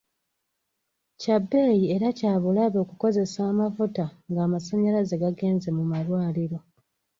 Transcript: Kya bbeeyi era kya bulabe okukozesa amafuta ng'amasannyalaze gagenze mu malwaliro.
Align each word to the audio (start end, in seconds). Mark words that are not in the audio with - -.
Kya 1.21 1.37
bbeeyi 1.41 1.83
era 1.95 2.09
kya 2.19 2.33
bulabe 2.43 2.77
okukozesa 2.83 3.39
amafuta 3.51 4.05
ng'amasannyalaze 4.29 5.15
gagenze 5.23 5.69
mu 5.77 5.83
malwaliro. 5.91 6.59